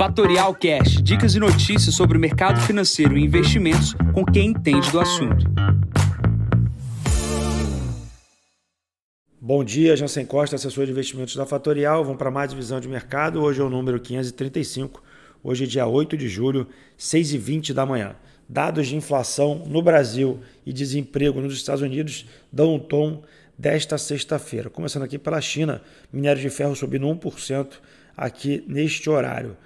[0.00, 4.98] Fatorial Cash, dicas e notícias sobre o mercado financeiro e investimentos com quem entende do
[4.98, 5.44] assunto.
[9.38, 12.02] Bom dia, Jansen Costa, assessor de investimentos da Fatorial.
[12.02, 13.42] Vamos para mais visão de mercado.
[13.42, 15.02] Hoje é o número 535.
[15.44, 16.66] Hoje é dia 8 de julho,
[16.98, 18.16] 6h20 da manhã.
[18.48, 23.22] Dados de inflação no Brasil e desemprego nos Estados Unidos dão um tom
[23.58, 24.70] desta sexta-feira.
[24.70, 27.72] Começando aqui pela China, minério de ferro subindo 1%
[28.16, 29.58] aqui neste horário.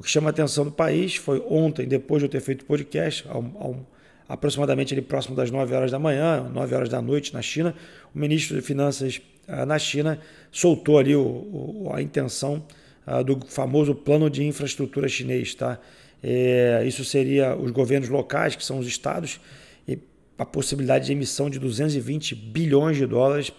[0.00, 3.22] O que chama a atenção do país foi ontem, depois de eu ter feito podcast,
[3.28, 3.86] ao, ao,
[4.26, 7.74] aproximadamente ali próximo das 9 horas da manhã, 9 horas da noite na China,
[8.14, 10.18] o ministro de Finanças ah, na China
[10.50, 12.64] soltou ali o, o, a intenção
[13.06, 15.54] ah, do famoso plano de infraestrutura chinês.
[15.54, 15.78] Tá?
[16.22, 19.38] É, isso seria os governos locais, que são os estados,
[19.86, 19.98] e
[20.38, 23.52] a possibilidade de emissão de 220 bilhões de dólares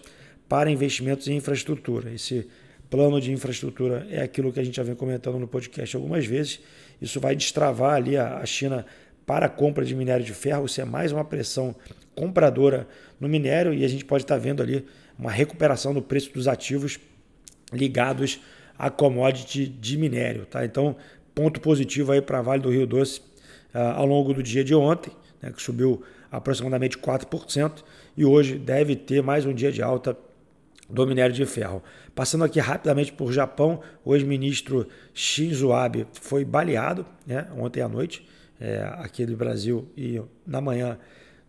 [0.48, 2.12] para investimentos em infraestrutura.
[2.12, 2.48] Esse
[2.92, 6.60] plano de infraestrutura é aquilo que a gente já vem comentando no podcast algumas vezes.
[7.00, 8.84] Isso vai destravar ali a China
[9.24, 10.66] para a compra de minério de ferro.
[10.66, 11.74] Isso é mais uma pressão
[12.14, 12.86] compradora
[13.18, 14.84] no minério e a gente pode estar vendo ali
[15.18, 17.00] uma recuperação do preço dos ativos
[17.72, 18.40] ligados
[18.78, 20.44] à commodity de minério.
[20.44, 20.62] Tá?
[20.62, 20.94] Então,
[21.34, 23.20] ponto positivo aí para Vale do Rio Doce
[23.74, 27.82] uh, ao longo do dia de ontem, né, que subiu aproximadamente 4%,
[28.18, 30.14] e hoje deve ter mais um dia de alta
[30.92, 31.82] do minério de ferro.
[32.14, 38.28] Passando aqui rapidamente por Japão, o ex-ministro Shinzo Abe foi baleado né, ontem à noite,
[38.60, 40.98] é, aqui do Brasil e na manhã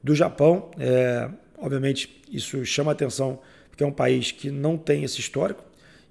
[0.01, 0.71] do Japão.
[0.79, 5.63] É, obviamente, isso chama atenção porque é um país que não tem esse histórico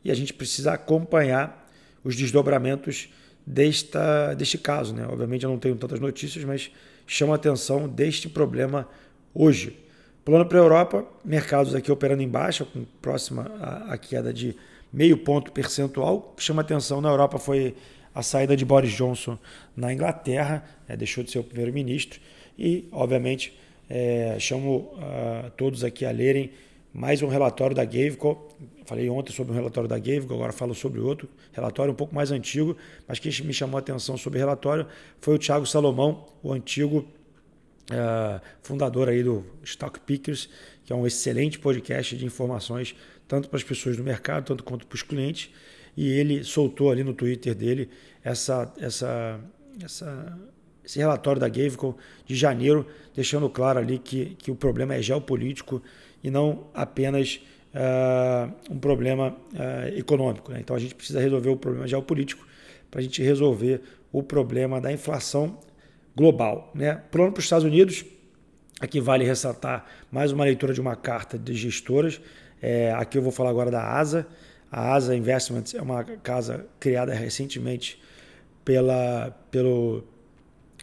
[0.05, 1.67] e a gente precisa acompanhar
[2.05, 3.09] os desdobramentos
[3.47, 4.95] desta, deste caso.
[4.95, 5.07] Né?
[5.07, 6.71] Obviamente, eu não tenho tantas notícias, mas
[7.07, 8.87] chama atenção deste problema
[9.33, 9.79] hoje.
[10.25, 14.55] Plano para a Europa, mercados aqui operando em baixa, com próxima a, a queda de
[14.93, 16.33] meio ponto percentual.
[16.39, 17.75] Chama atenção na Europa foi
[18.15, 19.37] a saída de Boris Johnson
[19.77, 22.21] na Inglaterra, é, deixou de ser o primeiro-ministro.
[22.57, 23.59] E, obviamente,
[23.91, 26.53] é, chamo uh, todos aqui a lerem
[26.95, 28.49] mais um relatório da Gaveco.
[28.85, 32.31] Falei ontem sobre um relatório da Gaveco, agora falo sobre outro relatório um pouco mais
[32.31, 32.77] antigo,
[33.09, 34.87] mas quem me chamou a atenção sobre o relatório
[35.21, 37.05] foi o Thiago Salomão, o antigo
[37.93, 40.49] uh, fundador aí do Stock Pickers,
[40.85, 42.95] que é um excelente podcast de informações
[43.29, 45.51] tanto para as pessoas do mercado, tanto quanto para os clientes.
[45.97, 47.89] E ele soltou ali no Twitter dele
[48.23, 49.41] essa, essa,
[49.83, 50.39] essa,
[50.85, 55.83] esse relatório da Gaveco de janeiro, deixando claro ali que, que o problema é geopolítico
[56.23, 57.41] e não apenas
[57.75, 60.53] uh, um problema uh, econômico.
[60.53, 60.61] Né?
[60.61, 62.47] Então a gente precisa resolver o problema geopolítico
[62.91, 63.81] para a gente resolver
[64.13, 65.59] o problema da inflação
[66.15, 66.71] global.
[66.75, 67.01] Né?
[67.11, 68.05] Plano para os Estados Unidos,
[68.81, 72.21] aqui vale ressaltar mais uma leitura de uma carta de gestoras.
[72.61, 74.27] É, aqui eu vou falar agora da ASA.
[74.71, 78.01] A ASA Investments é uma casa criada recentemente
[78.65, 80.05] pela, pelo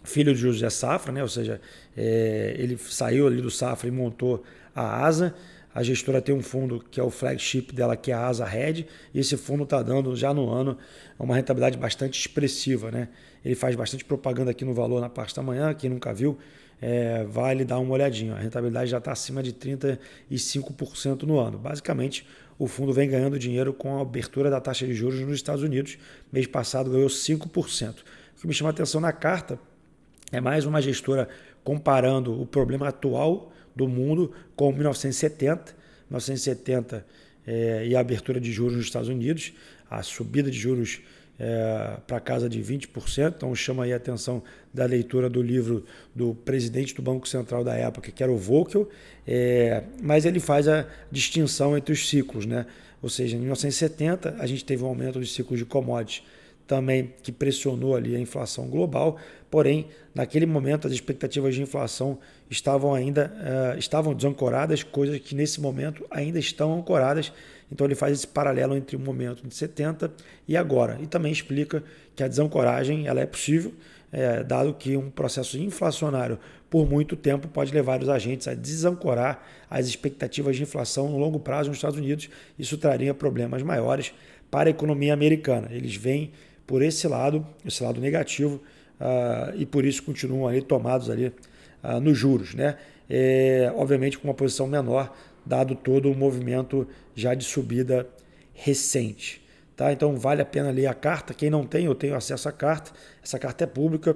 [0.03, 1.21] filho de José Safra, né?
[1.21, 1.59] ou seja,
[1.95, 4.43] é, ele saiu ali do Safra e montou
[4.75, 5.33] a ASA.
[5.79, 8.85] A gestora tem um fundo que é o flagship dela, que é a Asa Red,
[9.13, 10.77] e esse fundo está dando já no ano
[11.17, 12.91] uma rentabilidade bastante expressiva.
[12.91, 13.07] Né?
[13.45, 16.37] Ele faz bastante propaganda aqui no valor na parte da manhã, quem nunca viu,
[16.81, 18.33] é, vale dar uma olhadinha.
[18.33, 21.57] A rentabilidade já está acima de 35% no ano.
[21.57, 25.63] Basicamente, o fundo vem ganhando dinheiro com a abertura da taxa de juros nos Estados
[25.63, 25.97] Unidos.
[26.29, 27.99] Mês passado ganhou 5%.
[28.35, 29.57] O que me chama atenção na carta
[30.29, 31.29] é mais uma gestora
[31.63, 35.79] comparando o problema atual do mundo com 1970.
[36.09, 37.05] 1970
[37.47, 39.53] é, e a abertura de juros nos Estados Unidos,
[39.89, 41.01] a subida de juros
[41.39, 43.33] é, para casa de 20%.
[43.37, 47.75] Então chama aí a atenção da leitura do livro do presidente do Banco Central da
[47.75, 48.87] época, que era o Volcker,
[49.25, 52.45] é, mas ele faz a distinção entre os ciclos.
[52.45, 52.65] Né?
[53.01, 56.23] Ou seja, em 1970 a gente teve um aumento dos ciclos de commodities
[56.69, 59.17] também que pressionou ali a inflação global,
[59.49, 63.33] porém, naquele momento as expectativas de inflação estavam ainda
[63.73, 67.33] uh, estavam desancoradas, coisas que nesse momento ainda estão ancoradas.
[67.71, 70.11] Então ele faz esse paralelo entre o momento de 70
[70.47, 70.99] e agora.
[71.01, 71.83] E também explica
[72.15, 73.73] que a desancoragem ela é possível,
[74.11, 76.37] é, dado que um processo inflacionário
[76.69, 81.39] por muito tempo pode levar os agentes a desancorar as expectativas de inflação no longo
[81.39, 82.29] prazo nos Estados Unidos.
[82.59, 84.13] Isso traria problemas maiores
[84.51, 85.67] para a economia americana.
[85.71, 86.31] Eles vêm
[86.69, 88.61] por esse lado, esse lado negativo,
[89.01, 91.33] uh, e por isso continuam ali tomados ali
[91.83, 92.77] uh, nos juros, né?
[93.09, 95.11] É, obviamente com uma posição menor,
[95.43, 98.07] dado todo o movimento já de subida
[98.53, 99.43] recente.
[99.75, 99.91] Tá?
[99.91, 101.33] Então vale a pena ler a carta.
[101.33, 102.91] Quem não tem, eu tenho acesso à carta.
[103.23, 104.15] Essa carta é pública.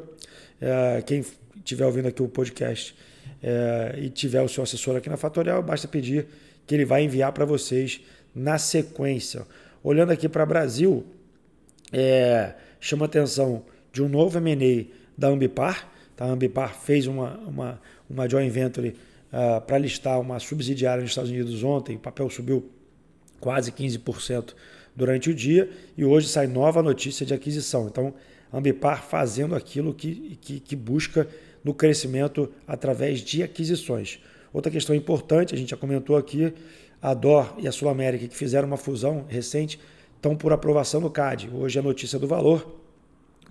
[0.62, 1.26] É, quem
[1.56, 2.96] estiver ouvindo aqui o podcast
[3.42, 6.28] é, e tiver o seu assessor aqui na Fatorial, basta pedir
[6.68, 8.00] que ele vai enviar para vocês
[8.36, 9.42] na sequência.
[9.84, 11.04] Olhando aqui para o Brasil,
[11.94, 14.86] é, chama atenção de um novo M&A
[15.18, 15.90] da Ambipar.
[16.16, 16.26] Tá?
[16.26, 18.96] A Ambipar fez uma, uma, uma joint venture
[19.32, 21.96] uh, para listar uma subsidiária nos Estados Unidos ontem.
[21.96, 22.70] O papel subiu
[23.40, 24.54] quase 15%
[24.96, 27.88] durante o dia e hoje sai nova notícia de aquisição.
[27.88, 28.14] Então,
[28.52, 31.28] a Ambipar fazendo aquilo que, que, que busca
[31.64, 34.20] no crescimento através de aquisições.
[34.52, 36.54] Outra questão importante, a gente já comentou aqui,
[37.02, 39.80] a DOR e a Sul América, que fizeram uma fusão recente,
[40.24, 41.50] estão por aprovação no CAD.
[41.54, 42.80] Hoje é a notícia do valor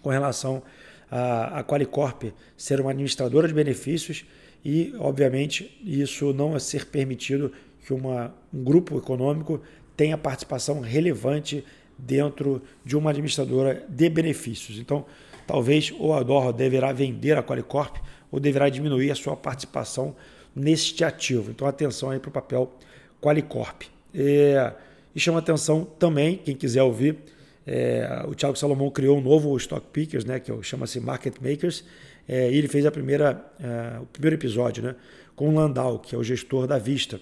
[0.00, 0.62] com relação
[1.10, 4.24] a, a Qualicorp ser uma administradora de benefícios
[4.64, 7.52] e, obviamente, isso não é ser permitido
[7.84, 9.60] que uma, um grupo econômico
[9.94, 11.62] tenha participação relevante
[11.98, 14.78] dentro de uma administradora de benefícios.
[14.78, 15.04] Então,
[15.46, 17.98] talvez o Ador deverá vender a Qualicorp
[18.30, 20.16] ou deverá diminuir a sua participação
[20.56, 21.50] neste ativo.
[21.50, 22.72] Então, atenção aí para o papel
[23.20, 23.82] Qualicorp.
[24.14, 24.72] É,
[25.14, 27.18] e chama atenção também, quem quiser ouvir,
[27.66, 31.84] é, o Thiago Salomão criou um novo Stock Pickers, né, que é chama-se Market Makers,
[32.28, 34.94] é, e ele fez a primeira, é, o primeiro episódio né,
[35.36, 37.20] com o Landau, que é o gestor da Vista.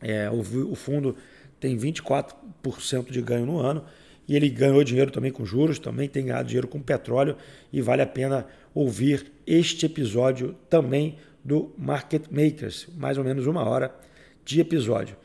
[0.00, 1.16] É, o, o fundo
[1.60, 3.84] tem 24% de ganho no ano
[4.26, 7.36] e ele ganhou dinheiro também com juros, também tem ganhado dinheiro com petróleo
[7.72, 13.64] e vale a pena ouvir este episódio também do Market Makers, mais ou menos uma
[13.68, 13.94] hora
[14.44, 15.16] de episódio.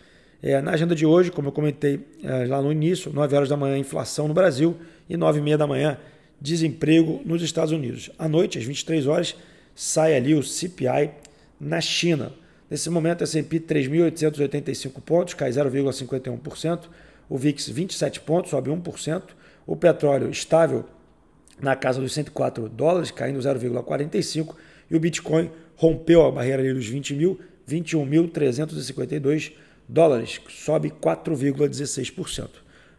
[0.41, 3.57] É, na agenda de hoje, como eu comentei é, lá no início, 9 horas da
[3.57, 4.77] manhã, inflação no Brasil
[5.09, 5.97] e 9 e meia da manhã,
[6.39, 8.11] desemprego nos Estados Unidos.
[8.19, 9.35] À noite, às 23 horas,
[9.75, 11.11] sai ali o CPI
[11.59, 12.31] na China.
[12.69, 16.81] Nesse momento, S&P 3.885 pontos, cai 0,51%.
[17.29, 19.23] O VIX 27 pontos, sobe 1%.
[19.65, 20.85] O petróleo estável
[21.59, 24.55] na casa dos 104 dólares, caindo 0,45%.
[24.89, 29.51] E o Bitcoin rompeu a barreira ali dos 20 mil, 21.352
[29.87, 32.47] dólares, sobe 4,16%.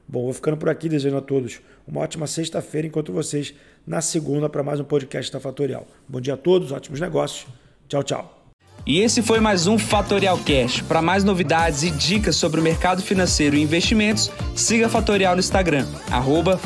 [0.07, 3.55] Bom, vou ficando por aqui, desejando a todos uma ótima sexta-feira, enquanto vocês
[3.87, 5.87] na segunda para mais um podcast da Fatorial.
[6.09, 7.47] Bom dia a todos, ótimos negócios.
[7.89, 8.39] Tchau, tchau.
[8.87, 10.81] E esse foi mais um Fatorial Cash.
[10.83, 15.41] Para mais novidades e dicas sobre o mercado financeiro e investimentos, siga a Fatorial no
[15.41, 15.87] Instagram,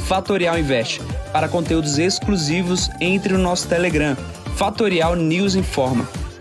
[0.06, 1.00] @fatorialinvest.
[1.32, 4.16] Para conteúdos exclusivos, entre no nosso Telegram,
[4.56, 6.21] Fatorial News Informa.